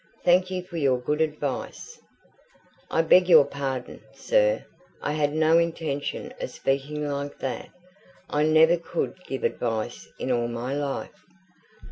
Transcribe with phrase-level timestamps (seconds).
[0.25, 2.01] Thank you for your good advice."
[2.89, 4.65] "I beg your pardon, sir;
[4.99, 7.69] I had no intention of speaking like that.
[8.27, 11.23] I never could give advice in all my life.